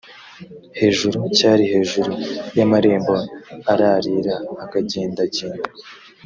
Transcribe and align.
hejuru 0.79 1.17
cyari 1.37 1.63
hejuru 1.73 2.11
y 2.57 2.59
amarembo 2.65 3.15
ararira 3.71 4.35
akagendagenda 4.63 5.61